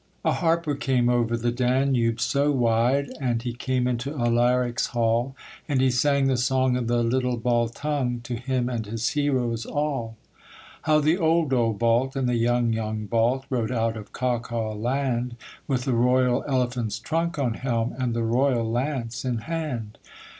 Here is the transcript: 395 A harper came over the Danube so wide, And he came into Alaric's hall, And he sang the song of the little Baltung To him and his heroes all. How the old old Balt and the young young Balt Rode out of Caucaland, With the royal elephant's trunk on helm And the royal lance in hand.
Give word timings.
395 0.23 0.33
A 0.33 0.41
harper 0.47 0.75
came 0.75 1.09
over 1.09 1.37
the 1.37 1.51
Danube 1.51 2.19
so 2.19 2.51
wide, 2.51 3.11
And 3.21 3.43
he 3.43 3.53
came 3.53 3.87
into 3.87 4.17
Alaric's 4.19 4.87
hall, 4.87 5.35
And 5.69 5.79
he 5.79 5.91
sang 5.91 6.25
the 6.25 6.37
song 6.37 6.75
of 6.75 6.87
the 6.87 7.03
little 7.03 7.37
Baltung 7.37 8.21
To 8.23 8.33
him 8.33 8.67
and 8.67 8.87
his 8.87 9.09
heroes 9.09 9.63
all. 9.67 10.17
How 10.85 11.01
the 11.01 11.19
old 11.19 11.53
old 11.53 11.77
Balt 11.77 12.15
and 12.15 12.27
the 12.27 12.33
young 12.33 12.73
young 12.73 13.05
Balt 13.05 13.45
Rode 13.51 13.71
out 13.71 13.95
of 13.95 14.11
Caucaland, 14.11 15.35
With 15.67 15.83
the 15.85 15.93
royal 15.93 16.43
elephant's 16.47 16.97
trunk 16.97 17.37
on 17.37 17.53
helm 17.53 17.93
And 17.95 18.15
the 18.15 18.23
royal 18.23 18.67
lance 18.71 19.23
in 19.23 19.37
hand. 19.37 19.99